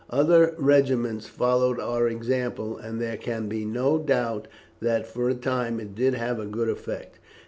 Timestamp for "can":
3.17-3.47